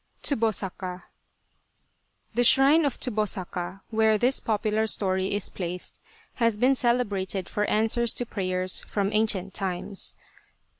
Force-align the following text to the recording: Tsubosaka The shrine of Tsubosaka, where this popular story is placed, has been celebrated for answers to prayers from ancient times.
Tsubosaka 0.23 1.03
The 2.33 2.43
shrine 2.43 2.85
of 2.85 2.99
Tsubosaka, 2.99 3.81
where 3.91 4.17
this 4.17 4.39
popular 4.39 4.87
story 4.87 5.31
is 5.35 5.49
placed, 5.49 6.01
has 6.37 6.57
been 6.57 6.73
celebrated 6.73 7.47
for 7.47 7.65
answers 7.65 8.11
to 8.15 8.25
prayers 8.25 8.81
from 8.87 9.13
ancient 9.13 9.53
times. 9.53 10.15